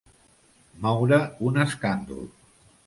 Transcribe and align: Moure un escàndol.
Moure 0.85 1.21
un 1.51 1.63
escàndol. 1.67 2.29